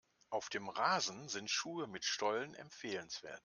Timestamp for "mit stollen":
1.85-2.55